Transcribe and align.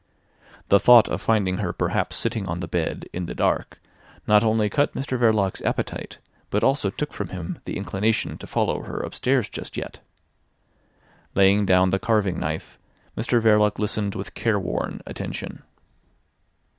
The 0.69 0.79
thought 0.79 1.07
of 1.09 1.21
finding 1.21 1.57
her 1.57 1.71
perhaps 1.71 2.15
sitting 2.15 2.47
on 2.47 2.59
the 2.59 2.67
bed 2.67 3.05
in 3.13 3.27
the 3.27 3.35
dark 3.35 3.79
not 4.25 4.43
only 4.43 4.67
cut 4.67 4.95
Mr 4.95 5.15
Verloc's 5.15 5.61
appetite, 5.61 6.17
but 6.49 6.63
also 6.63 6.89
took 6.89 7.13
from 7.13 7.27
him 7.29 7.59
the 7.65 7.77
inclination 7.77 8.39
to 8.39 8.47
follow 8.47 8.81
her 8.81 8.99
upstairs 9.01 9.47
just 9.47 9.77
yet. 9.77 9.99
Laying 11.35 11.67
down 11.67 11.91
the 11.91 11.99
carving 11.99 12.39
knife, 12.39 12.79
Mr 13.15 13.39
Verloc 13.39 13.77
listened 13.77 14.15
with 14.15 14.33
careworn 14.33 15.01
attention. 15.05 15.61